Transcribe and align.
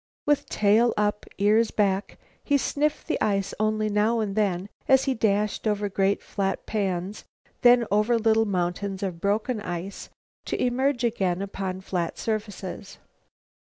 With 0.25 0.49
tail 0.49 0.95
up, 0.97 1.27
ears 1.37 1.69
back, 1.69 2.17
he 2.43 2.57
sniffed 2.57 3.05
the 3.05 3.21
ice 3.21 3.53
only 3.59 3.87
now 3.87 4.19
and 4.19 4.35
then 4.35 4.67
as 4.87 5.03
he 5.03 5.13
dashed 5.13 5.67
over 5.67 5.89
great, 5.89 6.23
flat 6.23 6.65
pans, 6.65 7.23
then 7.61 7.85
over 7.91 8.17
little 8.17 8.45
mountains 8.47 9.03
of 9.03 9.21
broken 9.21 9.59
ice, 9.61 10.09
to 10.45 10.59
emerge 10.59 11.03
again 11.03 11.39
upon 11.39 11.81
flat 11.81 12.17
surfaces. 12.17 12.97